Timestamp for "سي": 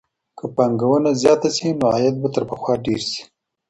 1.55-1.67, 3.09-3.21